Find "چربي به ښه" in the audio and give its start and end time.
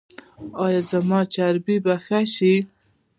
1.33-2.19